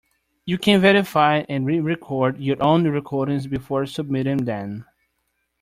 [0.45, 4.85] You can verify and re-record your own recordings before submitting them.